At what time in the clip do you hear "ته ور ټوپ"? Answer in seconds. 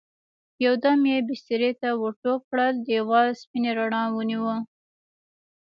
1.81-2.41